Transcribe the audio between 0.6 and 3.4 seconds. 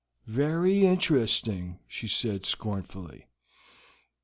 interesting!" she said scornfully.